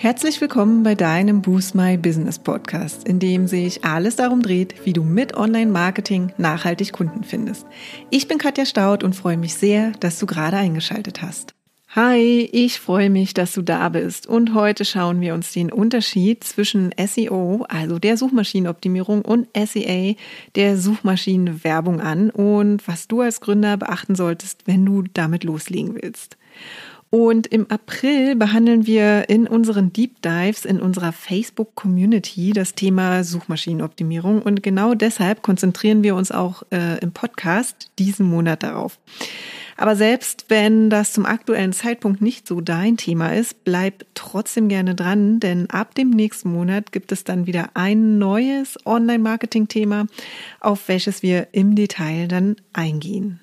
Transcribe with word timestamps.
Herzlich 0.00 0.40
willkommen 0.40 0.84
bei 0.84 0.94
deinem 0.94 1.42
Boost 1.42 1.74
My 1.74 1.96
Business 1.96 2.38
Podcast, 2.38 3.08
in 3.08 3.18
dem 3.18 3.48
sich 3.48 3.84
alles 3.84 4.14
darum 4.14 4.42
dreht, 4.42 4.86
wie 4.86 4.92
du 4.92 5.02
mit 5.02 5.36
Online-Marketing 5.36 6.32
nachhaltig 6.38 6.92
Kunden 6.92 7.24
findest. 7.24 7.66
Ich 8.08 8.28
bin 8.28 8.38
Katja 8.38 8.64
Staud 8.64 9.02
und 9.02 9.16
freue 9.16 9.36
mich 9.36 9.54
sehr, 9.54 9.90
dass 9.98 10.20
du 10.20 10.26
gerade 10.26 10.56
eingeschaltet 10.56 11.20
hast. 11.20 11.52
Hi, 11.96 12.48
ich 12.52 12.78
freue 12.78 13.10
mich, 13.10 13.34
dass 13.34 13.52
du 13.54 13.62
da 13.62 13.88
bist 13.88 14.28
und 14.28 14.54
heute 14.54 14.84
schauen 14.84 15.20
wir 15.20 15.34
uns 15.34 15.52
den 15.52 15.72
Unterschied 15.72 16.44
zwischen 16.44 16.94
SEO, 16.96 17.66
also 17.68 17.98
der 17.98 18.16
Suchmaschinenoptimierung 18.16 19.22
und 19.22 19.48
SEA, 19.56 20.14
der 20.54 20.78
Suchmaschinenwerbung 20.78 22.00
an 22.00 22.30
und 22.30 22.86
was 22.86 23.08
du 23.08 23.22
als 23.22 23.40
Gründer 23.40 23.76
beachten 23.76 24.14
solltest, 24.14 24.68
wenn 24.68 24.86
du 24.86 25.02
damit 25.12 25.42
loslegen 25.42 25.96
willst. 26.00 26.36
Und 27.10 27.46
im 27.46 27.70
April 27.70 28.36
behandeln 28.36 28.86
wir 28.86 29.30
in 29.30 29.46
unseren 29.46 29.92
Deep 29.92 30.20
Dives 30.20 30.66
in 30.66 30.78
unserer 30.78 31.12
Facebook 31.12 31.74
Community 31.74 32.52
das 32.52 32.74
Thema 32.74 33.24
Suchmaschinenoptimierung. 33.24 34.42
Und 34.42 34.62
genau 34.62 34.94
deshalb 34.94 35.42
konzentrieren 35.42 36.02
wir 36.02 36.14
uns 36.14 36.30
auch 36.30 36.64
äh, 36.70 36.98
im 36.98 37.12
Podcast 37.12 37.90
diesen 37.98 38.26
Monat 38.26 38.62
darauf. 38.62 38.98
Aber 39.78 39.94
selbst 39.94 40.46
wenn 40.48 40.90
das 40.90 41.12
zum 41.12 41.24
aktuellen 41.24 41.72
Zeitpunkt 41.72 42.20
nicht 42.20 42.48
so 42.48 42.60
dein 42.60 42.96
Thema 42.96 43.32
ist, 43.34 43.64
bleib 43.64 44.04
trotzdem 44.14 44.68
gerne 44.68 44.96
dran, 44.96 45.38
denn 45.38 45.70
ab 45.70 45.94
dem 45.94 46.10
nächsten 46.10 46.52
Monat 46.52 46.90
gibt 46.90 47.12
es 47.12 47.22
dann 47.22 47.46
wieder 47.46 47.70
ein 47.74 48.18
neues 48.18 48.76
Online-Marketing-Thema, 48.84 50.06
auf 50.60 50.88
welches 50.88 51.22
wir 51.22 51.48
im 51.52 51.76
Detail 51.76 52.26
dann 52.26 52.56
eingehen. 52.72 53.40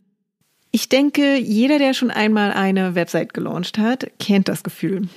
Ich 0.75 0.89
denke, 0.89 1.37
jeder, 1.37 1.79
der 1.79 1.93
schon 1.93 2.11
einmal 2.11 2.51
eine 2.51 2.95
Website 2.95 3.33
gelauncht 3.33 3.77
hat, 3.77 4.11
kennt 4.19 4.49
das 4.49 4.61
Gefühl. 4.61 5.07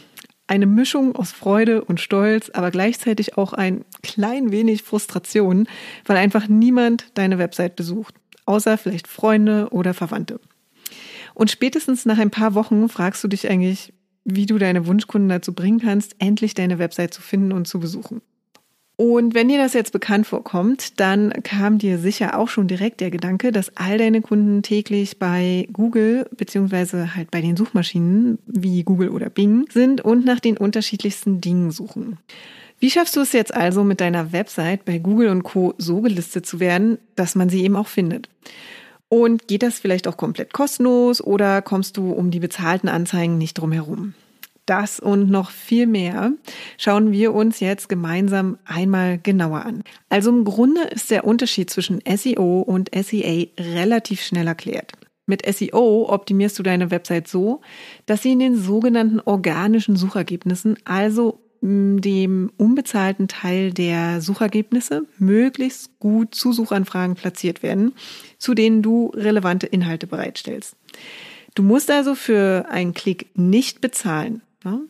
Eine 0.46 0.66
Mischung 0.66 1.16
aus 1.16 1.32
Freude 1.32 1.84
und 1.84 1.98
Stolz, 1.98 2.48
aber 2.50 2.70
gleichzeitig 2.70 3.36
auch 3.36 3.54
ein 3.54 3.84
klein 4.04 4.52
wenig 4.52 4.84
Frustration, 4.84 5.66
weil 6.04 6.16
einfach 6.16 6.46
niemand 6.46 7.06
deine 7.14 7.38
Website 7.38 7.74
besucht, 7.74 8.14
außer 8.46 8.78
vielleicht 8.78 9.08
Freunde 9.08 9.70
oder 9.72 9.94
Verwandte. 9.94 10.38
Und 11.34 11.50
spätestens 11.50 12.06
nach 12.06 12.18
ein 12.18 12.30
paar 12.30 12.54
Wochen 12.54 12.88
fragst 12.88 13.24
du 13.24 13.26
dich 13.26 13.50
eigentlich, 13.50 13.92
wie 14.24 14.46
du 14.46 14.58
deine 14.58 14.86
Wunschkunden 14.86 15.28
dazu 15.28 15.54
bringen 15.54 15.80
kannst, 15.80 16.14
endlich 16.20 16.54
deine 16.54 16.78
Website 16.78 17.12
zu 17.12 17.20
finden 17.20 17.50
und 17.50 17.66
zu 17.66 17.80
besuchen. 17.80 18.22
Und 19.00 19.32
wenn 19.32 19.46
dir 19.46 19.58
das 19.58 19.74
jetzt 19.74 19.92
bekannt 19.92 20.26
vorkommt, 20.26 20.98
dann 20.98 21.32
kam 21.44 21.78
dir 21.78 22.00
sicher 22.00 22.36
auch 22.36 22.48
schon 22.48 22.66
direkt 22.66 23.00
der 23.00 23.12
Gedanke, 23.12 23.52
dass 23.52 23.76
all 23.76 23.96
deine 23.96 24.22
Kunden 24.22 24.60
täglich 24.62 25.20
bei 25.20 25.68
Google 25.72 26.28
beziehungsweise 26.36 27.14
halt 27.14 27.30
bei 27.30 27.40
den 27.40 27.56
Suchmaschinen 27.56 28.40
wie 28.46 28.82
Google 28.82 29.10
oder 29.10 29.30
Bing 29.30 29.66
sind 29.70 30.00
und 30.00 30.24
nach 30.24 30.40
den 30.40 30.56
unterschiedlichsten 30.56 31.40
Dingen 31.40 31.70
suchen. 31.70 32.18
Wie 32.80 32.90
schaffst 32.90 33.14
du 33.14 33.20
es 33.20 33.32
jetzt 33.32 33.54
also 33.54 33.84
mit 33.84 34.00
deiner 34.00 34.32
Website 34.32 34.84
bei 34.84 34.98
Google 34.98 35.28
und 35.28 35.44
Co 35.44 35.74
so 35.78 36.00
gelistet 36.00 36.44
zu 36.44 36.58
werden, 36.58 36.98
dass 37.14 37.36
man 37.36 37.48
sie 37.48 37.62
eben 37.62 37.76
auch 37.76 37.86
findet? 37.86 38.28
Und 39.08 39.46
geht 39.46 39.62
das 39.62 39.78
vielleicht 39.78 40.08
auch 40.08 40.16
komplett 40.16 40.52
kostenlos 40.52 41.20
oder 41.20 41.62
kommst 41.62 41.98
du 41.98 42.10
um 42.10 42.32
die 42.32 42.40
bezahlten 42.40 42.88
Anzeigen 42.88 43.38
nicht 43.38 43.54
drum 43.54 43.70
herum? 43.70 44.14
Das 44.68 45.00
und 45.00 45.30
noch 45.30 45.50
viel 45.50 45.86
mehr 45.86 46.32
schauen 46.76 47.10
wir 47.10 47.32
uns 47.32 47.58
jetzt 47.58 47.88
gemeinsam 47.88 48.58
einmal 48.66 49.18
genauer 49.18 49.64
an. 49.64 49.82
Also 50.10 50.30
im 50.30 50.44
Grunde 50.44 50.82
ist 50.82 51.10
der 51.10 51.24
Unterschied 51.24 51.70
zwischen 51.70 52.00
SEO 52.06 52.60
und 52.60 52.90
SEA 52.94 53.46
relativ 53.58 54.20
schnell 54.20 54.46
erklärt. 54.46 54.92
Mit 55.24 55.46
SEO 55.46 56.10
optimierst 56.10 56.58
du 56.58 56.62
deine 56.62 56.90
Website 56.90 57.28
so, 57.28 57.62
dass 58.04 58.22
sie 58.22 58.32
in 58.32 58.40
den 58.40 58.56
sogenannten 58.56 59.20
organischen 59.20 59.96
Suchergebnissen, 59.96 60.76
also 60.84 61.40
dem 61.62 62.52
unbezahlten 62.58 63.26
Teil 63.26 63.72
der 63.72 64.20
Suchergebnisse, 64.20 65.06
möglichst 65.18 65.98
gut 65.98 66.34
zu 66.34 66.52
Suchanfragen 66.52 67.14
platziert 67.14 67.62
werden, 67.62 67.94
zu 68.36 68.52
denen 68.52 68.82
du 68.82 69.12
relevante 69.14 69.66
Inhalte 69.66 70.06
bereitstellst. 70.06 70.76
Du 71.54 71.62
musst 71.62 71.90
also 71.90 72.14
für 72.14 72.66
einen 72.68 72.92
Klick 72.92 73.30
nicht 73.34 73.80
bezahlen. 73.80 74.42
Ne? 74.64 74.80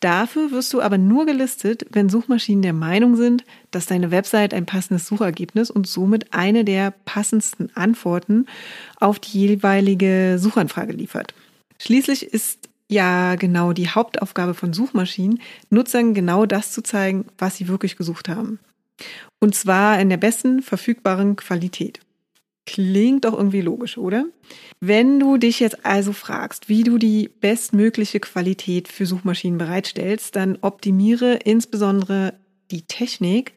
Dafür 0.00 0.50
wirst 0.50 0.72
du 0.74 0.82
aber 0.82 0.98
nur 0.98 1.24
gelistet, 1.24 1.86
wenn 1.90 2.10
Suchmaschinen 2.10 2.62
der 2.62 2.74
Meinung 2.74 3.16
sind, 3.16 3.44
dass 3.70 3.86
deine 3.86 4.10
Website 4.10 4.52
ein 4.52 4.66
passendes 4.66 5.06
Suchergebnis 5.06 5.70
und 5.70 5.86
somit 5.86 6.34
eine 6.34 6.64
der 6.64 6.90
passendsten 6.90 7.74
Antworten 7.74 8.46
auf 9.00 9.18
die 9.18 9.46
jeweilige 9.46 10.36
Suchanfrage 10.38 10.92
liefert. 10.92 11.32
Schließlich 11.78 12.24
ist 12.24 12.68
ja 12.88 13.36
genau 13.36 13.72
die 13.72 13.88
Hauptaufgabe 13.88 14.52
von 14.54 14.74
Suchmaschinen, 14.74 15.40
Nutzern 15.70 16.12
genau 16.12 16.44
das 16.44 16.72
zu 16.72 16.82
zeigen, 16.82 17.26
was 17.38 17.56
sie 17.56 17.68
wirklich 17.68 17.96
gesucht 17.96 18.28
haben. 18.28 18.58
Und 19.40 19.54
zwar 19.54 19.98
in 20.00 20.10
der 20.10 20.18
besten 20.18 20.62
verfügbaren 20.62 21.36
Qualität. 21.36 22.00
Klingt 22.66 23.24
doch 23.24 23.34
irgendwie 23.34 23.60
logisch, 23.60 23.98
oder? 23.98 24.24
Wenn 24.80 25.20
du 25.20 25.36
dich 25.36 25.60
jetzt 25.60 25.84
also 25.84 26.12
fragst, 26.12 26.68
wie 26.68 26.82
du 26.82 26.96
die 26.98 27.28
bestmögliche 27.28 28.20
Qualität 28.20 28.88
für 28.88 29.06
Suchmaschinen 29.06 29.58
bereitstellst, 29.58 30.34
dann 30.34 30.58
optimiere 30.62 31.34
insbesondere 31.44 32.34
die 32.70 32.82
Technik, 32.82 33.52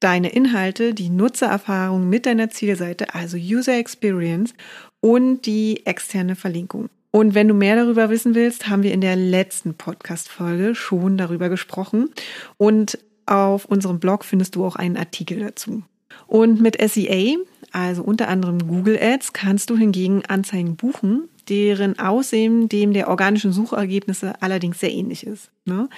deine 0.00 0.30
Inhalte, 0.30 0.94
die 0.94 1.10
Nutzererfahrung 1.10 2.08
mit 2.08 2.26
deiner 2.26 2.50
Zielseite, 2.50 3.14
also 3.14 3.36
User 3.36 3.76
Experience 3.76 4.54
und 5.00 5.46
die 5.46 5.86
externe 5.86 6.34
Verlinkung. 6.34 6.88
Und 7.12 7.34
wenn 7.34 7.48
du 7.48 7.54
mehr 7.54 7.76
darüber 7.76 8.08
wissen 8.08 8.34
willst, 8.34 8.68
haben 8.68 8.82
wir 8.82 8.92
in 8.92 9.00
der 9.00 9.16
letzten 9.16 9.74
Podcast-Folge 9.74 10.74
schon 10.74 11.18
darüber 11.18 11.48
gesprochen. 11.48 12.10
Und 12.56 12.98
auf 13.26 13.64
unserem 13.64 13.98
Blog 13.98 14.24
findest 14.24 14.54
du 14.54 14.64
auch 14.64 14.76
einen 14.76 14.96
Artikel 14.96 15.40
dazu. 15.40 15.82
Und 16.26 16.60
mit 16.60 16.80
SEA, 16.80 17.36
also 17.72 18.02
unter 18.02 18.28
anderem 18.28 18.66
Google 18.66 18.98
Ads, 19.00 19.32
kannst 19.32 19.70
du 19.70 19.76
hingegen 19.76 20.24
Anzeigen 20.26 20.76
buchen, 20.76 21.28
deren 21.48 21.98
Aussehen 21.98 22.68
dem 22.68 22.92
der 22.92 23.08
organischen 23.08 23.52
Suchergebnisse 23.52 24.34
allerdings 24.40 24.80
sehr 24.80 24.92
ähnlich 24.92 25.26
ist, 25.26 25.50
ne? 25.64 25.88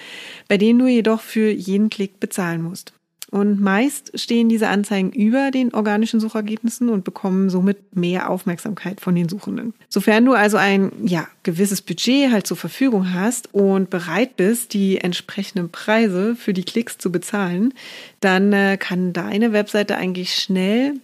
bei 0.48 0.56
denen 0.56 0.78
du 0.78 0.86
jedoch 0.86 1.20
für 1.20 1.50
jeden 1.50 1.90
Klick 1.90 2.20
bezahlen 2.20 2.62
musst. 2.62 2.92
Und 3.32 3.62
meist 3.62 4.20
stehen 4.20 4.50
diese 4.50 4.68
Anzeigen 4.68 5.10
über 5.10 5.50
den 5.50 5.72
organischen 5.72 6.20
Suchergebnissen 6.20 6.90
und 6.90 7.02
bekommen 7.02 7.48
somit 7.48 7.96
mehr 7.96 8.28
Aufmerksamkeit 8.28 9.00
von 9.00 9.14
den 9.14 9.30
Suchenden. 9.30 9.72
Sofern 9.88 10.26
du 10.26 10.34
also 10.34 10.58
ein 10.58 10.92
ja, 11.02 11.26
gewisses 11.42 11.80
Budget 11.80 12.30
halt 12.30 12.46
zur 12.46 12.58
Verfügung 12.58 13.14
hast 13.14 13.54
und 13.54 13.88
bereit 13.88 14.36
bist, 14.36 14.74
die 14.74 14.98
entsprechenden 14.98 15.70
Preise 15.70 16.36
für 16.36 16.52
die 16.52 16.64
Klicks 16.64 16.98
zu 16.98 17.10
bezahlen, 17.10 17.72
dann 18.20 18.52
äh, 18.52 18.76
kann 18.78 19.14
deine 19.14 19.54
Webseite 19.54 19.96
eigentlich 19.96 20.34
schnell 20.34 20.96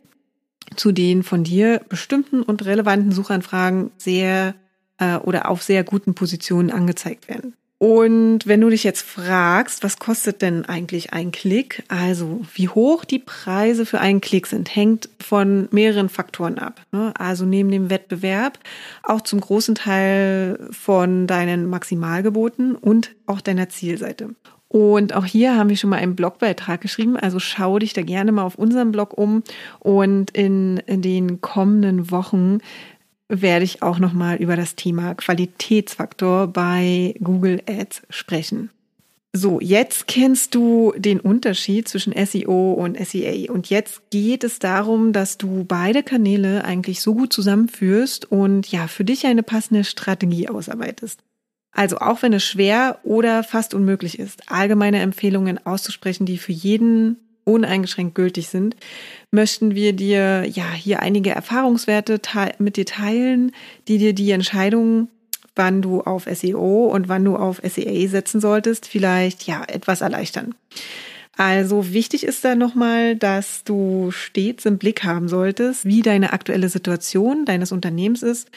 zu 0.77 0.93
den 0.93 1.23
von 1.23 1.45
dir 1.45 1.81
bestimmten 1.89 2.43
und 2.43 2.65
relevanten 2.65 3.13
Suchanfragen 3.13 3.91
sehr 3.97 4.55
äh, 4.99 5.17
oder 5.17 5.51
auf 5.51 5.63
sehr 5.63 5.85
guten 5.85 6.15
Positionen 6.15 6.71
angezeigt 6.71 7.29
werden. 7.29 7.55
Und 7.79 8.41
wenn 8.49 8.61
du 8.61 8.71
dich 8.71 8.83
jetzt 8.83 9.03
fragst, 9.03 9.85
was 9.85 10.01
kostet 10.01 10.43
denn 10.43 10.65
eigentlich 10.65 11.13
ein 11.13 11.31
Klick? 11.31 11.85
Also, 11.87 12.41
wie 12.55 12.69
hoch 12.69 13.05
die 13.05 13.21
Preise 13.21 13.87
für 13.87 14.01
einen 14.01 14.21
Klick 14.21 14.49
sind, 14.49 14.75
hängt 14.75 15.09
von 15.21 15.69
mehreren 15.71 16.09
Faktoren 16.09 16.59
ab. 16.59 16.81
Ne? 16.91 17.15
Also 17.17 17.45
neben 17.45 17.71
dem 17.71 17.89
Wettbewerb 17.89 18.59
auch 19.05 19.21
zum 19.21 19.41
großen 19.41 19.77
Teil 19.77 20.69
von 20.73 21.29
deinen 21.29 21.67
Maximalgeboten 21.67 22.75
und 22.75 23.15
auch 23.27 23.41
deiner 23.41 23.69
Zielseite. 23.69 24.35
Und 24.69 25.15
auch 25.15 25.25
hier 25.25 25.57
haben 25.57 25.71
wir 25.71 25.77
schon 25.77 25.91
mal 25.91 25.97
einen 25.97 26.15
Blogbeitrag 26.15 26.81
geschrieben. 26.81 27.17
Also 27.17 27.39
schau 27.39 27.79
dich 27.79 27.95
da 27.95 28.03
gerne 28.03 28.33
mal 28.33 28.43
auf 28.43 28.57
unserem 28.57 28.93
Blog 28.93 29.17
um. 29.17 29.43
Und 29.81 30.31
in, 30.33 30.77
in 30.87 31.01
den 31.01 31.41
kommenden 31.41 32.11
Wochen 32.11 32.59
werde 33.29 33.65
ich 33.65 33.83
auch 33.83 33.99
nochmal 33.99 34.37
über 34.37 34.57
das 34.57 34.75
Thema 34.75 35.15
Qualitätsfaktor 35.15 36.49
bei 36.49 37.15
Google 37.23 37.63
Ads 37.67 38.03
sprechen. 38.11 38.71
So, 39.35 39.61
jetzt 39.61 40.07
kennst 40.07 40.55
du 40.55 40.95
den 40.97 41.21
Unterschied 41.21 41.87
zwischen 41.87 42.15
SEO 42.27 42.73
und 42.73 42.99
SEA. 42.99 43.53
Und 43.53 43.69
jetzt 43.69 44.11
geht 44.11 44.43
es 44.43 44.59
darum, 44.59 45.13
dass 45.13 45.37
du 45.37 45.65
beide 45.65 46.03
Kanäle 46.03 46.65
eigentlich 46.65 47.03
so 47.03 47.15
gut 47.15 47.33
zusammenführst 47.33 48.33
und 48.33 48.71
ja, 48.73 48.89
für 48.89 49.05
dich 49.05 49.27
eine 49.27 49.43
passende 49.43 49.85
Strategie 49.85 50.49
ausarbeitest. 50.49 51.21
Also 51.79 51.99
auch 51.99 52.23
wenn 52.23 52.33
es 52.33 52.45
schwer 52.45 52.99
oder 53.05 53.45
fast 53.45 53.73
unmöglich 53.73 54.19
ist, 54.19 54.51
allgemeine 54.51 54.99
Empfehlungen 54.99 55.65
auszusprechen, 55.65 56.27
die 56.27 56.37
für 56.37 56.51
jeden 56.51 57.19
uneingeschränkt 57.45 58.17
gültig 58.17 58.49
sind, 58.49 58.75
möchten 59.31 59.77
wir 59.77 59.93
dir 59.93 60.45
ja 60.45 60.73
hier 60.73 60.99
einige 60.99 61.31
Erfahrungswerte 61.31 62.21
mit 62.59 62.77
dir 62.77 62.85
teilen, 62.85 63.53
die 63.87 63.99
dir 63.99 64.13
die 64.13 64.33
Entscheidung, 64.33 65.07
wann 65.55 65.81
du 65.81 66.01
auf 66.01 66.25
SEO 66.25 66.87
und 66.87 67.09
wann 67.09 67.25
du 67.25 67.37
auf 67.37 67.61
SEA 67.63 68.09
setzen 68.09 68.41
solltest, 68.41 68.89
vielleicht 68.89 69.47
ja 69.47 69.63
etwas 69.63 70.01
erleichtern. 70.01 70.57
Also 71.37 71.93
wichtig 71.93 72.25
ist 72.25 72.45
da 72.45 72.57
nochmal, 72.57 73.15
dass 73.15 73.63
du 73.63 74.11
stets 74.11 74.67
im 74.67 74.79
Blick 74.79 75.05
haben 75.05 75.29
solltest, 75.29 75.85
wie 75.85 76.03
deine 76.03 76.33
aktuelle 76.33 76.69
Situation 76.69 77.45
deines 77.45 77.71
Unternehmens 77.71 78.25
ist 78.25 78.51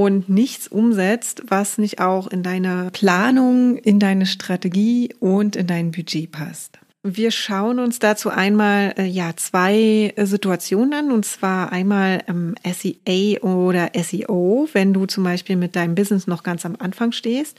und 0.00 0.30
nichts 0.30 0.66
umsetzt, 0.66 1.42
was 1.48 1.76
nicht 1.76 2.00
auch 2.00 2.26
in 2.26 2.42
deine 2.42 2.88
Planung, 2.90 3.76
in 3.76 3.98
deine 3.98 4.24
Strategie 4.24 5.14
und 5.20 5.56
in 5.56 5.66
dein 5.66 5.90
Budget 5.90 6.32
passt. 6.32 6.79
Wir 7.02 7.30
schauen 7.30 7.78
uns 7.78 7.98
dazu 7.98 8.28
einmal 8.28 8.92
äh, 8.98 9.06
ja 9.06 9.32
zwei 9.34 10.12
Situationen 10.18 10.92
an 10.92 11.12
und 11.12 11.24
zwar 11.24 11.72
einmal 11.72 12.22
ähm, 12.28 12.54
SEA 12.62 13.40
oder 13.40 13.90
SEO, 13.94 14.68
wenn 14.74 14.92
du 14.92 15.06
zum 15.06 15.24
Beispiel 15.24 15.56
mit 15.56 15.76
deinem 15.76 15.94
Business 15.94 16.26
noch 16.26 16.42
ganz 16.42 16.66
am 16.66 16.76
Anfang 16.78 17.12
stehst 17.12 17.56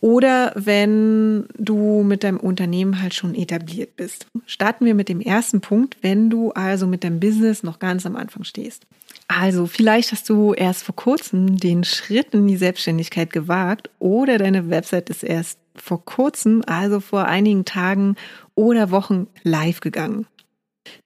oder 0.00 0.52
wenn 0.56 1.46
du 1.56 2.02
mit 2.02 2.24
deinem 2.24 2.38
Unternehmen 2.38 3.00
halt 3.00 3.14
schon 3.14 3.36
etabliert 3.36 3.94
bist. 3.94 4.26
Starten 4.44 4.84
wir 4.84 4.96
mit 4.96 5.08
dem 5.08 5.20
ersten 5.20 5.60
Punkt, 5.60 5.96
wenn 6.02 6.28
du 6.28 6.50
also 6.50 6.88
mit 6.88 7.04
deinem 7.04 7.20
Business 7.20 7.62
noch 7.62 7.78
ganz 7.78 8.06
am 8.06 8.16
Anfang 8.16 8.42
stehst. 8.42 8.86
Also 9.28 9.66
vielleicht 9.66 10.10
hast 10.10 10.28
du 10.28 10.52
erst 10.52 10.82
vor 10.82 10.96
kurzem 10.96 11.58
den 11.58 11.84
Schritt 11.84 12.34
in 12.34 12.48
die 12.48 12.56
Selbstständigkeit 12.56 13.32
gewagt 13.32 13.88
oder 14.00 14.38
deine 14.38 14.68
Website 14.68 15.10
ist 15.10 15.22
erst 15.22 15.60
vor 15.80 16.04
kurzem, 16.04 16.62
also 16.66 17.00
vor 17.00 17.26
einigen 17.26 17.64
Tagen 17.64 18.16
oder 18.54 18.90
Wochen 18.90 19.26
live 19.42 19.80
gegangen. 19.80 20.26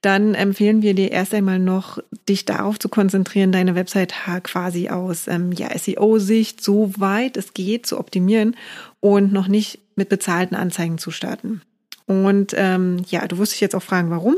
Dann 0.01 0.35
empfehlen 0.35 0.81
wir 0.81 0.93
dir 0.93 1.11
erst 1.11 1.33
einmal 1.33 1.59
noch, 1.59 1.99
dich 2.27 2.45
darauf 2.45 2.79
zu 2.79 2.89
konzentrieren, 2.89 3.51
deine 3.51 3.75
Website 3.75 4.13
quasi 4.43 4.89
aus 4.89 5.27
ähm, 5.27 5.51
ja, 5.51 5.77
SEO-Sicht 5.77 6.63
so 6.63 6.91
weit 6.97 7.37
es 7.37 7.53
geht 7.53 7.85
zu 7.85 7.99
optimieren 7.99 8.55
und 8.99 9.33
noch 9.33 9.47
nicht 9.47 9.79
mit 9.95 10.09
bezahlten 10.09 10.55
Anzeigen 10.55 10.97
zu 10.97 11.11
starten. 11.11 11.61
Und 12.07 12.53
ähm, 12.55 13.03
ja, 13.07 13.27
du 13.27 13.39
wirst 13.39 13.53
dich 13.53 13.61
jetzt 13.61 13.75
auch 13.75 13.81
fragen, 13.81 14.11
warum. 14.11 14.35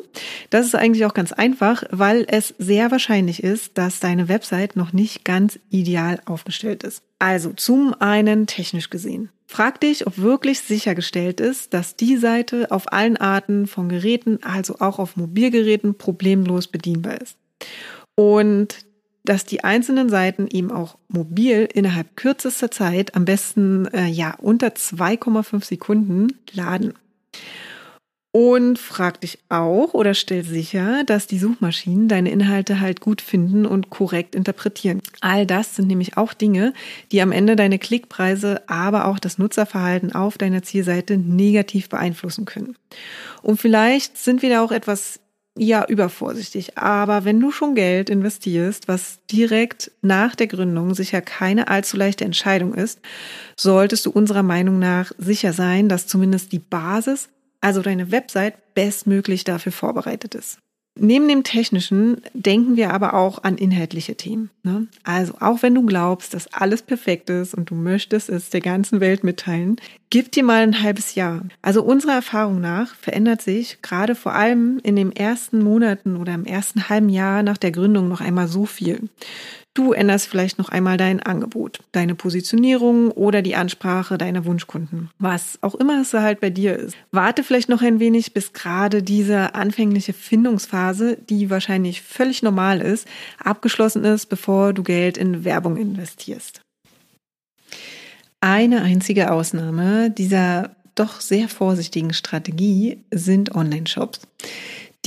Das 0.49 0.65
ist 0.65 0.75
eigentlich 0.75 1.05
auch 1.05 1.13
ganz 1.13 1.33
einfach, 1.33 1.83
weil 1.91 2.25
es 2.29 2.53
sehr 2.57 2.91
wahrscheinlich 2.91 3.43
ist, 3.43 3.77
dass 3.77 3.99
deine 3.99 4.29
Website 4.29 4.77
noch 4.77 4.93
nicht 4.93 5.25
ganz 5.25 5.59
ideal 5.69 6.21
aufgestellt 6.25 6.83
ist. 6.83 7.03
Also 7.19 7.51
zum 7.53 7.95
einen 7.99 8.47
technisch 8.47 8.89
gesehen. 8.89 9.29
Frag 9.47 9.79
dich, 9.79 10.05
ob 10.05 10.17
wirklich 10.17 10.59
sichergestellt 10.59 11.39
ist, 11.39 11.73
dass 11.73 11.95
die 11.95 12.17
Seite 12.17 12.69
auf 12.69 12.91
allen 12.91 13.17
Arten 13.17 13.65
von 13.65 13.87
Geräten, 13.87 14.39
also 14.43 14.79
auch 14.79 14.99
auf 14.99 15.15
Mobilgeräten, 15.15 15.97
problemlos 15.97 16.67
bedienbar 16.67 17.21
ist. 17.21 17.37
Und 18.15 18.85
dass 19.23 19.45
die 19.45 19.63
einzelnen 19.63 20.09
Seiten 20.09 20.47
eben 20.47 20.71
auch 20.71 20.97
mobil 21.07 21.67
innerhalb 21.73 22.15
kürzester 22.15 22.71
Zeit, 22.71 23.15
am 23.15 23.25
besten 23.25 23.85
äh, 23.87 24.07
ja 24.07 24.35
unter 24.39 24.67
2,5 24.67 25.63
Sekunden 25.65 26.27
laden. 26.51 26.93
Und 28.39 28.77
frag 28.77 29.21
dich 29.21 29.39
auch 29.49 29.95
oder 29.95 30.13
stell 30.13 30.43
sicher, 30.43 31.03
dass 31.03 31.25
die 31.25 31.39
Suchmaschinen 31.39 32.07
deine 32.07 32.29
Inhalte 32.29 32.79
halt 32.79 33.01
gut 33.01 33.19
finden 33.19 33.65
und 33.65 33.89
korrekt 33.89 34.35
interpretieren. 34.35 35.01
All 35.21 35.47
das 35.47 35.75
sind 35.75 35.87
nämlich 35.87 36.17
auch 36.17 36.35
Dinge, 36.35 36.73
die 37.11 37.23
am 37.23 37.31
Ende 37.31 37.55
deine 37.55 37.79
Klickpreise, 37.79 38.61
aber 38.67 39.05
auch 39.05 39.17
das 39.17 39.39
Nutzerverhalten 39.39 40.13
auf 40.13 40.37
deiner 40.37 40.61
Zielseite 40.61 41.17
negativ 41.17 41.89
beeinflussen 41.89 42.45
können. 42.45 42.75
Und 43.41 43.59
vielleicht 43.59 44.19
sind 44.19 44.43
wir 44.43 44.51
da 44.51 44.61
auch 44.61 44.71
etwas 44.71 45.19
ja, 45.57 45.83
übervorsichtig. 45.87 46.77
Aber 46.77 47.25
wenn 47.25 47.39
du 47.39 47.49
schon 47.49 47.73
Geld 47.73 48.07
investierst, 48.11 48.87
was 48.87 49.17
direkt 49.31 49.89
nach 50.03 50.35
der 50.35 50.45
Gründung 50.45 50.93
sicher 50.93 51.21
keine 51.21 51.69
allzu 51.69 51.97
leichte 51.97 52.23
Entscheidung 52.23 52.75
ist, 52.75 52.99
solltest 53.55 54.05
du 54.05 54.11
unserer 54.11 54.43
Meinung 54.43 54.77
nach 54.77 55.11
sicher 55.17 55.53
sein, 55.53 55.89
dass 55.89 56.05
zumindest 56.05 56.51
die 56.51 56.59
Basis 56.59 57.29
also 57.61 57.81
deine 57.81 58.11
Website 58.11 58.73
bestmöglich 58.73 59.43
dafür 59.43 59.71
vorbereitet 59.71 60.35
ist. 60.35 60.59
Neben 60.99 61.27
dem 61.27 61.43
Technischen 61.43 62.21
denken 62.33 62.75
wir 62.75 62.91
aber 62.91 63.13
auch 63.13 63.43
an 63.43 63.57
inhaltliche 63.57 64.15
Themen. 64.15 64.49
Ne? 64.63 64.87
Also 65.03 65.35
auch 65.39 65.61
wenn 65.61 65.75
du 65.75 65.85
glaubst, 65.85 66.33
dass 66.33 66.51
alles 66.53 66.81
perfekt 66.81 67.29
ist 67.29 67.53
und 67.53 67.69
du 67.69 67.75
möchtest 67.75 68.29
es 68.29 68.49
der 68.49 68.61
ganzen 68.61 68.99
Welt 68.99 69.23
mitteilen, 69.23 69.77
gib 70.09 70.31
dir 70.31 70.43
mal 70.43 70.63
ein 70.63 70.81
halbes 70.81 71.15
Jahr. 71.15 71.43
Also 71.61 71.83
unserer 71.83 72.13
Erfahrung 72.13 72.61
nach 72.61 72.95
verändert 72.95 73.41
sich 73.41 73.81
gerade 73.81 74.15
vor 74.15 74.33
allem 74.33 74.79
in 74.83 74.95
den 74.95 75.15
ersten 75.15 75.59
Monaten 75.63 76.17
oder 76.17 76.33
im 76.33 76.45
ersten 76.45 76.89
halben 76.89 77.09
Jahr 77.09 77.43
nach 77.43 77.57
der 77.57 77.71
Gründung 77.71 78.07
noch 78.07 78.21
einmal 78.21 78.47
so 78.47 78.65
viel. 78.65 79.09
Du 79.77 79.93
änderst 79.93 80.27
vielleicht 80.27 80.57
noch 80.57 80.69
einmal 80.69 80.97
dein 80.97 81.21
Angebot, 81.21 81.81
deine 81.91 82.15
Positionierung 82.15 83.11
oder 83.11 83.43
die 83.43 83.55
Ansprache 83.55 84.17
deiner 84.17 84.43
Wunschkunden. 84.43 85.11
Was 85.19 85.59
auch 85.61 85.75
immer 85.75 86.01
es 86.01 86.11
halt 86.15 86.39
bei 86.39 86.49
dir 86.49 86.75
ist. 86.75 86.97
Warte 87.11 87.43
vielleicht 87.43 87.69
noch 87.69 87.83
ein 87.83 87.99
wenig, 87.99 88.33
bis 88.33 88.53
gerade 88.53 89.03
diese 89.03 89.53
anfängliche 89.53 90.13
Findungsphase, 90.13 91.19
die 91.29 91.51
wahrscheinlich 91.51 92.01
völlig 92.01 92.41
normal 92.41 92.81
ist, 92.81 93.07
abgeschlossen 93.37 94.03
ist, 94.03 94.25
bevor 94.25 94.73
du 94.73 94.81
Geld 94.81 95.15
in 95.15 95.45
Werbung 95.45 95.77
investierst. 95.77 96.61
Eine 98.41 98.81
einzige 98.81 99.31
Ausnahme 99.31 100.09
dieser 100.09 100.75
doch 100.95 101.21
sehr 101.21 101.49
vorsichtigen 101.49 102.13
Strategie 102.13 103.03
sind 103.11 103.53
Online-Shops 103.53 104.21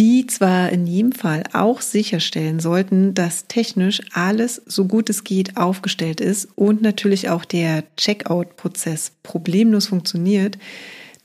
die 0.01 0.27
zwar 0.27 0.71
in 0.71 0.87
jedem 0.87 1.13
Fall 1.13 1.43
auch 1.53 1.83
sicherstellen 1.83 2.59
sollten, 2.59 3.13
dass 3.13 3.49
technisch 3.49 4.01
alles 4.15 4.63
so 4.65 4.87
gut 4.87 5.11
es 5.11 5.25
geht 5.25 5.59
aufgestellt 5.59 6.23
ist 6.23 6.49
und 6.57 6.81
natürlich 6.81 7.29
auch 7.29 7.45
der 7.45 7.85
Checkout-Prozess 7.99 9.13
problemlos 9.23 9.89
funktioniert, 9.89 10.57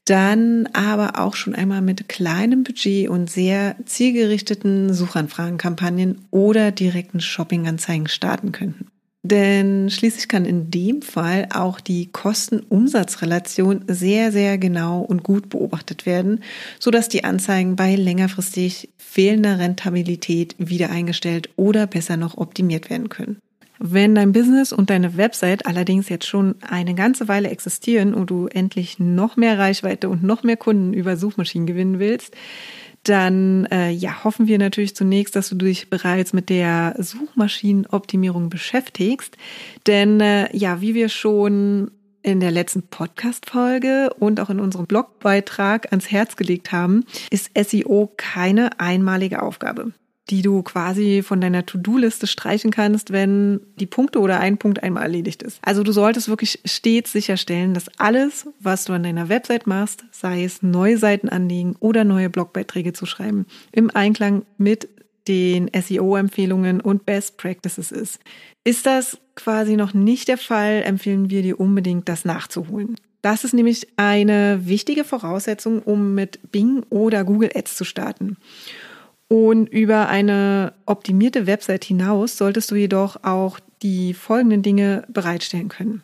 dann 0.03 0.67
aber 0.73 1.17
auch 1.19 1.35
schon 1.35 1.55
einmal 1.55 1.81
mit 1.81 2.09
kleinem 2.09 2.65
Budget 2.65 3.07
und 3.07 3.29
sehr 3.29 3.77
zielgerichteten 3.85 4.93
Suchanfragenkampagnen 4.93 6.25
oder 6.29 6.71
direkten 6.71 7.21
Shoppinganzeigen 7.21 8.09
starten 8.09 8.51
könnten. 8.51 8.87
Denn 9.25 9.89
schließlich 9.89 10.27
kann 10.27 10.45
in 10.45 10.69
dem 10.69 11.01
Fall 11.01 11.47
auch 11.51 11.79
die 11.79 12.11
Kosten-Umsatz-Relation 12.11 13.85
sehr, 13.87 14.31
sehr 14.31 14.59
genau 14.59 15.01
und 15.01 15.23
gut 15.23 15.49
beobachtet 15.49 16.05
werden, 16.05 16.43
so 16.79 16.91
dass 16.91 17.09
die 17.09 17.23
Anzeigen 17.23 17.75
bei 17.75 17.95
längerfristig 17.95 18.89
fehlender 18.99 19.57
Rentabilität 19.57 20.53
wieder 20.59 20.91
eingestellt 20.91 21.49
oder 21.55 21.87
besser 21.87 22.17
noch 22.17 22.37
optimiert 22.37 22.91
werden 22.91 23.09
können. 23.09 23.37
Wenn 23.79 24.13
dein 24.13 24.31
Business 24.31 24.71
und 24.71 24.91
deine 24.91 25.17
Website 25.17 25.65
allerdings 25.65 26.07
jetzt 26.07 26.27
schon 26.27 26.53
eine 26.61 26.93
ganze 26.93 27.27
Weile 27.27 27.49
existieren 27.49 28.13
und 28.13 28.29
du 28.29 28.45
endlich 28.45 28.99
noch 28.99 29.37
mehr 29.37 29.57
Reichweite 29.57 30.07
und 30.07 30.21
noch 30.21 30.43
mehr 30.43 30.55
Kunden 30.55 30.93
über 30.93 31.17
Suchmaschinen 31.17 31.65
gewinnen 31.65 31.97
willst, 31.97 32.35
dann 33.09 33.65
äh, 33.67 33.89
ja, 33.91 34.23
hoffen 34.23 34.47
wir 34.47 34.57
natürlich 34.57 34.95
zunächst, 34.95 35.35
dass 35.35 35.49
du 35.49 35.55
dich 35.55 35.89
bereits 35.89 36.33
mit 36.33 36.49
der 36.49 36.95
Suchmaschinenoptimierung 36.97 38.49
beschäftigst. 38.49 39.37
Denn 39.87 40.19
äh, 40.19 40.55
ja, 40.55 40.81
wie 40.81 40.95
wir 40.95 41.09
schon 41.09 41.91
in 42.23 42.39
der 42.39 42.51
letzten 42.51 42.83
Podcast-Folge 42.83 44.09
und 44.17 44.39
auch 44.39 44.49
in 44.49 44.59
unserem 44.59 44.87
Blogbeitrag 44.87 45.91
ans 45.91 46.09
Herz 46.09 46.35
gelegt 46.35 46.71
haben, 46.71 47.05
ist 47.29 47.51
SEO 47.55 48.11
keine 48.17 48.79
einmalige 48.79 49.43
Aufgabe 49.43 49.93
die 50.29 50.41
du 50.41 50.63
quasi 50.63 51.21
von 51.23 51.39
deiner 51.39 51.65
To-Do-Liste 51.65 52.25
streichen 52.25 52.71
kannst, 52.71 53.11
wenn 53.11 53.59
die 53.79 53.85
Punkte 53.85 54.19
oder 54.19 54.39
ein 54.39 54.57
Punkt 54.57 54.81
einmal 54.81 55.03
erledigt 55.03 55.43
ist. 55.43 55.59
Also 55.61 55.83
du 55.83 55.91
solltest 55.91 56.29
wirklich 56.29 56.59
stets 56.65 57.11
sicherstellen, 57.11 57.73
dass 57.73 57.89
alles, 57.99 58.47
was 58.59 58.85
du 58.85 58.93
an 58.93 59.03
deiner 59.03 59.29
Website 59.29 59.67
machst, 59.67 60.03
sei 60.11 60.43
es 60.43 60.63
neue 60.63 60.97
Seiten 60.97 61.29
anlegen 61.29 61.75
oder 61.79 62.03
neue 62.03 62.29
Blogbeiträge 62.29 62.93
zu 62.93 63.05
schreiben, 63.05 63.45
im 63.71 63.91
Einklang 63.91 64.45
mit 64.57 64.89
den 65.27 65.69
SEO-Empfehlungen 65.73 66.81
und 66.81 67.05
Best 67.05 67.37
Practices 67.37 67.91
ist. 67.91 68.19
Ist 68.63 68.85
das 68.85 69.17
quasi 69.35 69.75
noch 69.75 69.93
nicht 69.93 70.27
der 70.27 70.37
Fall, 70.37 70.83
empfehlen 70.83 71.29
wir 71.29 71.41
dir 71.41 71.59
unbedingt, 71.59 72.09
das 72.09 72.25
nachzuholen. 72.25 72.95
Das 73.21 73.43
ist 73.43 73.53
nämlich 73.53 73.87
eine 73.95 74.67
wichtige 74.67 75.03
Voraussetzung, 75.03 75.81
um 75.81 76.13
mit 76.13 76.51
Bing 76.51 76.83
oder 76.89 77.23
Google 77.23 77.49
Ads 77.55 77.75
zu 77.75 77.83
starten. 77.83 78.37
Und 79.27 79.67
über 79.67 80.07
eine 80.07 80.73
optimierte 80.85 81.47
Website 81.47 81.83
hinaus 81.83 82.37
solltest 82.37 82.71
du 82.71 82.75
jedoch 82.75 83.23
auch 83.23 83.59
die 83.81 84.13
folgenden 84.13 84.61
Dinge 84.61 85.03
bereitstellen 85.07 85.69
können. 85.69 86.03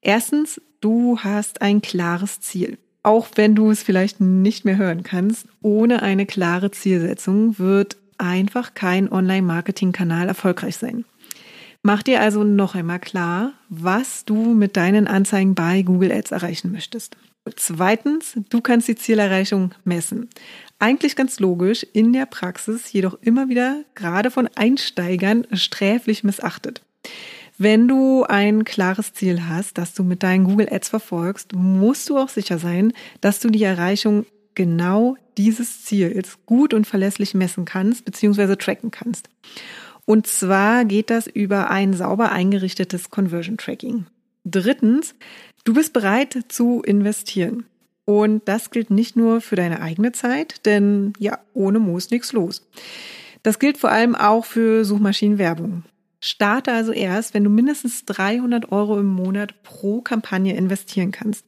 Erstens, 0.00 0.60
du 0.80 1.18
hast 1.18 1.62
ein 1.62 1.82
klares 1.82 2.40
Ziel. 2.40 2.78
Auch 3.02 3.28
wenn 3.34 3.54
du 3.54 3.70
es 3.70 3.82
vielleicht 3.82 4.20
nicht 4.20 4.64
mehr 4.64 4.76
hören 4.76 5.02
kannst, 5.02 5.46
ohne 5.62 6.02
eine 6.02 6.26
klare 6.26 6.70
Zielsetzung 6.70 7.58
wird 7.58 7.96
einfach 8.18 8.74
kein 8.74 9.10
Online-Marketing-Kanal 9.10 10.28
erfolgreich 10.28 10.76
sein. 10.76 11.04
Mach 11.82 12.02
dir 12.02 12.20
also 12.20 12.44
noch 12.44 12.74
einmal 12.74 12.98
klar, 12.98 13.54
was 13.70 14.26
du 14.26 14.34
mit 14.34 14.76
deinen 14.76 15.06
Anzeigen 15.06 15.54
bei 15.54 15.80
Google 15.80 16.12
Ads 16.12 16.30
erreichen 16.30 16.72
möchtest. 16.72 17.16
Zweitens, 17.56 18.36
du 18.50 18.60
kannst 18.60 18.86
die 18.88 18.96
Zielerreichung 18.96 19.72
messen. 19.84 20.28
Eigentlich 20.80 21.14
ganz 21.14 21.40
logisch, 21.40 21.86
in 21.92 22.14
der 22.14 22.24
Praxis 22.24 22.90
jedoch 22.90 23.18
immer 23.20 23.50
wieder 23.50 23.84
gerade 23.94 24.30
von 24.30 24.48
Einsteigern 24.56 25.46
sträflich 25.52 26.24
missachtet. 26.24 26.82
Wenn 27.58 27.86
du 27.86 28.24
ein 28.24 28.64
klares 28.64 29.12
Ziel 29.12 29.46
hast, 29.46 29.76
das 29.76 29.92
du 29.92 30.02
mit 30.02 30.22
deinen 30.22 30.44
Google 30.44 30.72
Ads 30.72 30.88
verfolgst, 30.88 31.52
musst 31.54 32.08
du 32.08 32.16
auch 32.16 32.30
sicher 32.30 32.58
sein, 32.58 32.94
dass 33.20 33.40
du 33.40 33.50
die 33.50 33.62
Erreichung 33.62 34.24
genau 34.54 35.18
dieses 35.36 35.84
Ziels 35.84 36.38
gut 36.46 36.72
und 36.72 36.86
verlässlich 36.86 37.34
messen 37.34 37.66
kannst 37.66 38.06
bzw. 38.06 38.56
tracken 38.56 38.90
kannst. 38.90 39.28
Und 40.06 40.26
zwar 40.26 40.86
geht 40.86 41.10
das 41.10 41.26
über 41.26 41.68
ein 41.68 41.92
sauber 41.92 42.32
eingerichtetes 42.32 43.10
Conversion 43.10 43.58
Tracking. 43.58 44.06
Drittens, 44.46 45.14
du 45.64 45.74
bist 45.74 45.92
bereit 45.92 46.38
zu 46.48 46.80
investieren. 46.80 47.66
Und 48.04 48.48
das 48.48 48.70
gilt 48.70 48.90
nicht 48.90 49.16
nur 49.16 49.40
für 49.40 49.56
deine 49.56 49.80
eigene 49.80 50.12
Zeit, 50.12 50.66
denn 50.66 51.12
ja, 51.18 51.38
ohne 51.54 51.78
Moos 51.78 52.10
nichts 52.10 52.32
los. 52.32 52.66
Das 53.42 53.58
gilt 53.58 53.78
vor 53.78 53.90
allem 53.90 54.14
auch 54.14 54.44
für 54.44 54.84
Suchmaschinenwerbung. 54.84 55.84
Starte 56.22 56.72
also 56.72 56.92
erst, 56.92 57.32
wenn 57.32 57.44
du 57.44 57.50
mindestens 57.50 58.04
300 58.04 58.70
Euro 58.72 58.98
im 58.98 59.06
Monat 59.06 59.62
pro 59.62 60.02
Kampagne 60.02 60.54
investieren 60.54 61.12
kannst. 61.12 61.46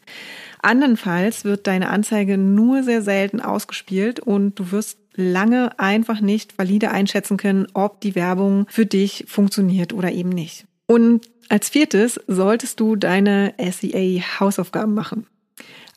Andernfalls 0.63 1.45
wird 1.45 1.67
deine 1.67 1.91
Anzeige 1.91 2.39
nur 2.39 2.83
sehr 2.83 3.03
selten 3.03 3.41
ausgespielt 3.41 4.21
und 4.21 4.59
du 4.59 4.71
wirst 4.71 4.99
lange 5.15 5.79
einfach 5.79 6.21
nicht 6.21 6.57
valide 6.57 6.91
einschätzen 6.91 7.37
können, 7.37 7.67
ob 7.75 8.01
die 8.01 8.15
Werbung 8.15 8.67
für 8.71 8.87
dich 8.87 9.27
funktioniert 9.29 9.93
oder 9.93 10.11
eben 10.11 10.31
nicht. 10.31 10.65
Und 10.87 11.29
als 11.51 11.69
viertes 11.69 12.19
solltest 12.27 12.81
du 12.81 12.97
deine 12.97 13.53
SEA-Hausaufgaben 13.59 14.95
machen. 14.95 15.27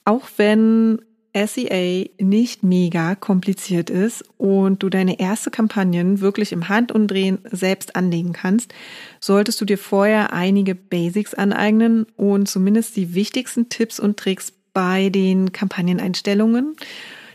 Auch 0.05 0.27
wenn 0.37 0.99
SEA 1.35 2.05
nicht 2.19 2.63
mega 2.63 3.15
kompliziert 3.15 3.89
ist 3.89 4.23
und 4.37 4.81
du 4.81 4.89
deine 4.89 5.19
erste 5.19 5.51
Kampagnen 5.51 6.21
wirklich 6.21 6.53
im 6.53 6.69
Handumdrehen 6.69 7.39
selbst 7.51 7.95
anlegen 7.95 8.31
kannst, 8.31 8.73
solltest 9.19 9.59
du 9.59 9.65
dir 9.65 9.77
vorher 9.77 10.31
einige 10.31 10.75
Basics 10.75 11.33
aneignen 11.33 12.05
und 12.15 12.47
zumindest 12.47 12.95
die 12.95 13.13
wichtigsten 13.13 13.67
Tipps 13.67 13.99
und 13.99 14.17
Tricks 14.17 14.53
bei 14.73 15.09
den 15.09 15.51
Kampagneneinstellungen, 15.51 16.75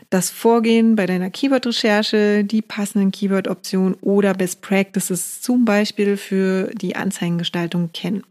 das 0.09 0.29
Vorgehen 0.29 0.95
bei 0.95 1.05
deiner 1.05 1.29
Keyword-Recherche, 1.29 2.43
die 2.43 2.61
passenden 2.61 3.11
Keyword-Optionen 3.11 3.95
oder 4.01 4.33
Best 4.33 4.61
Practices 4.61 5.41
zum 5.41 5.63
Beispiel 5.63 6.17
für 6.17 6.71
die 6.73 6.95
Anzeigengestaltung 6.95 7.91
kennen. 7.93 8.23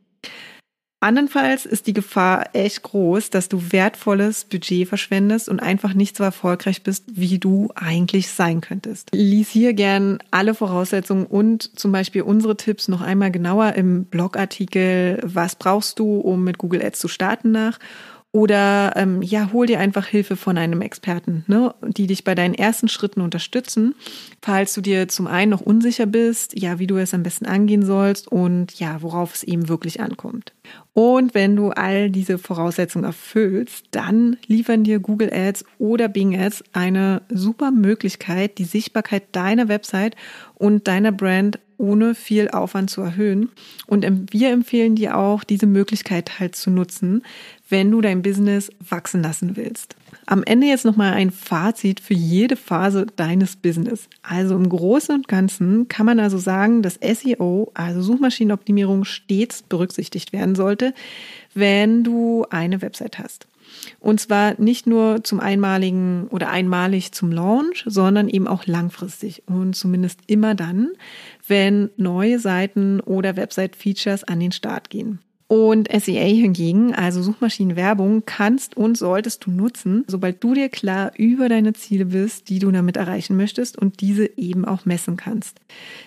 Andernfalls 1.03 1.65
ist 1.65 1.87
die 1.87 1.95
Gefahr 1.95 2.55
echt 2.55 2.83
groß, 2.83 3.31
dass 3.31 3.49
du 3.49 3.73
wertvolles 3.73 4.45
Budget 4.45 4.87
verschwendest 4.87 5.49
und 5.49 5.59
einfach 5.59 5.95
nicht 5.95 6.15
so 6.15 6.23
erfolgreich 6.23 6.83
bist, 6.83 7.05
wie 7.11 7.39
du 7.39 7.71
eigentlich 7.75 8.29
sein 8.29 8.61
könntest. 8.61 9.09
Lies 9.15 9.49
hier 9.49 9.73
gern 9.73 10.19
alle 10.31 10.55
Voraussetzungen 10.55 11.25
und 11.25 11.79
zum 11.79 11.91
Beispiel 11.91 12.21
unsere 12.21 12.57
Tipps 12.59 12.89
noch 12.89 13.01
einmal 13.01 13.31
genauer 13.31 13.73
im 13.73 14.05
Blogartikel 14.05 15.21
Was 15.23 15.57
brauchst 15.57 15.99
du, 15.99 16.21
um 16.21 16.45
mit 16.45 16.59
Google 16.59 16.85
Ads 16.85 17.01
zu 17.01 17.09
starten 17.09 17.51
nach 17.51 17.79
oder 18.33 18.93
ähm, 18.95 19.23
ja, 19.23 19.51
hol 19.53 19.67
dir 19.67 19.81
einfach 19.81 20.07
Hilfe 20.07 20.37
von 20.37 20.57
einem 20.57 20.83
Experten, 20.83 21.45
ne, 21.49 21.75
die 21.83 22.07
dich 22.07 22.23
bei 22.23 22.37
deinen 22.37 22.55
ersten 22.55 22.89
Schritten 22.89 23.21
unterstützen, 23.21 23.97
falls 24.41 24.73
du 24.73 24.81
dir 24.81 25.09
zum 25.09 25.27
einen 25.27 25.51
noch 25.51 25.61
unsicher 25.61 26.07
bist, 26.07 26.57
ja, 26.57 26.79
wie 26.79 26.87
du 26.87 26.97
es 26.97 27.13
am 27.13 27.25
besten 27.25 27.47
angehen 27.47 27.85
sollst 27.85 28.29
und 28.29 28.79
ja, 28.79 29.03
worauf 29.03 29.35
es 29.35 29.43
eben 29.43 29.69
wirklich 29.69 30.01
ankommt. 30.01 30.53
Und 30.93 31.35
wenn 31.35 31.57
du 31.57 31.71
all 31.71 32.11
diese 32.11 32.39
Voraussetzungen 32.39 33.05
erfüllst, 33.05 33.87
dann 33.91 34.37
liefern 34.47 34.85
dir 34.85 35.01
Google 35.01 35.33
Ads 35.33 35.65
oder 35.79 36.09
Bing 36.09 36.39
Ads 36.39 36.63
eine 36.73 37.23
super 37.31 37.73
Möglichkeit, 37.73 38.59
die 38.59 38.65
Sichtbarkeit 38.65 39.25
deiner 39.33 39.67
Website 39.67 40.15
und 40.55 40.87
deiner 40.87 41.11
Brand 41.11 41.59
ohne 41.81 42.15
viel 42.15 42.49
Aufwand 42.51 42.91
zu 42.91 43.01
erhöhen. 43.01 43.49
Und 43.87 44.07
wir 44.33 44.51
empfehlen 44.51 44.95
dir 44.95 45.17
auch, 45.17 45.43
diese 45.43 45.67
Möglichkeit 45.67 46.39
halt 46.39 46.55
zu 46.55 46.71
nutzen, 46.71 47.23
wenn 47.69 47.91
du 47.91 48.01
dein 48.01 48.23
Business 48.23 48.71
wachsen 48.89 49.23
lassen 49.23 49.57
willst. 49.57 49.97
Am 50.27 50.45
Ende 50.45 50.67
jetzt 50.67 50.85
nochmal 50.85 51.15
ein 51.15 51.31
Fazit 51.31 51.99
für 51.99 52.15
jede 52.15 52.57
Phase 52.57 53.07
deines 53.17 53.57
Business. 53.57 54.09
Also 54.23 54.55
im 54.55 54.69
Großen 54.69 55.15
und 55.15 55.29
Ganzen 55.29 55.89
kann 55.89 56.07
man 56.07 56.21
also 56.21 56.39
sagen, 56.39 56.83
dass 56.83 57.01
SEO, 57.03 57.71
also 57.75 58.03
Suchmaschinenoptimierung, 58.03 59.05
stets 59.05 59.63
berücksichtigt 59.63 60.33
werden 60.33 60.55
sollte, 60.55 60.95
wenn 61.55 62.05
du 62.05 62.45
eine 62.51 62.83
Website 62.83 63.19
hast. 63.19 63.47
Und 64.01 64.21
zwar 64.21 64.61
nicht 64.61 64.87
nur 64.87 65.23
zum 65.25 65.41
einmaligen 65.41 66.27
oder 66.31 66.51
einmalig 66.51 67.13
zum 67.13 67.33
Launch, 67.33 67.85
sondern 67.87 68.29
eben 68.29 68.47
auch 68.47 68.67
langfristig 68.67 69.43
und 69.47 69.75
zumindest 69.75 70.21
immer 70.27 70.55
dann, 70.55 70.91
wenn 71.51 71.91
neue 71.97 72.39
Seiten 72.39 73.01
oder 73.01 73.37
Website-Features 73.37 74.25
an 74.25 74.41
den 74.41 74.53
Start 74.53 74.89
gehen. 74.89 75.19
Und 75.49 75.89
SEA 75.91 76.27
hingegen, 76.27 76.95
also 76.95 77.23
Suchmaschinenwerbung, 77.23 78.23
kannst 78.25 78.77
und 78.77 78.97
solltest 78.97 79.45
du 79.45 79.51
nutzen, 79.51 80.05
sobald 80.07 80.45
du 80.45 80.55
dir 80.55 80.69
klar 80.69 81.11
über 81.17 81.49
deine 81.49 81.73
Ziele 81.73 82.05
bist, 82.05 82.49
die 82.49 82.61
du 82.61 82.71
damit 82.71 82.97
erreichen 82.97 83.37
möchtest 83.37 83.77
und 83.77 84.01
diese 84.01 84.31
eben 84.39 84.65
auch 84.65 84.85
messen 84.85 85.17
kannst. 85.17 85.59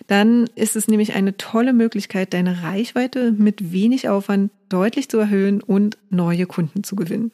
Dann 0.08 0.48
ist 0.56 0.78
es 0.78 0.88
nämlich 0.88 1.14
eine 1.14 1.36
tolle 1.36 1.74
Möglichkeit, 1.74 2.34
deine 2.34 2.64
Reichweite 2.64 3.34
mit 3.34 3.74
wenig 3.74 4.08
Aufwand 4.08 4.50
deutlich 4.70 5.10
zu 5.10 5.18
erhöhen 5.18 5.62
und 5.62 5.98
neue 6.10 6.46
Kunden 6.46 6.86
zu 6.86 6.96
gewinnen. 6.96 7.34